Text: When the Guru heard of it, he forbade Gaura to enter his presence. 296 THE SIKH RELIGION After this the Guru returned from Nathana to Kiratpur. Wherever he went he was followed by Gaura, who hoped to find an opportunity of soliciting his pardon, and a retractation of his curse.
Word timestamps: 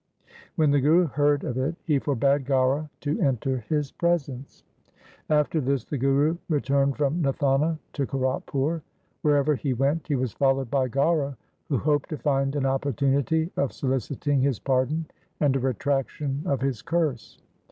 When 0.55 0.71
the 0.71 0.81
Guru 0.81 1.05
heard 1.05 1.43
of 1.43 1.59
it, 1.59 1.75
he 1.83 1.99
forbade 1.99 2.43
Gaura 2.47 2.89
to 3.01 3.19
enter 3.19 3.59
his 3.69 3.91
presence. 3.91 4.63
296 5.27 5.27
THE 5.29 5.29
SIKH 5.29 5.31
RELIGION 5.31 5.39
After 5.39 5.61
this 5.61 5.83
the 5.85 5.97
Guru 5.99 6.37
returned 6.87 6.97
from 6.97 7.21
Nathana 7.21 7.77
to 7.93 8.07
Kiratpur. 8.07 8.81
Wherever 9.21 9.53
he 9.53 9.75
went 9.75 10.07
he 10.07 10.15
was 10.15 10.33
followed 10.33 10.71
by 10.71 10.89
Gaura, 10.89 11.37
who 11.69 11.77
hoped 11.77 12.09
to 12.09 12.17
find 12.17 12.55
an 12.55 12.65
opportunity 12.65 13.51
of 13.55 13.71
soliciting 13.71 14.41
his 14.41 14.57
pardon, 14.57 15.05
and 15.39 15.55
a 15.55 15.59
retractation 15.59 16.41
of 16.47 16.61
his 16.61 16.81
curse. 16.81 17.37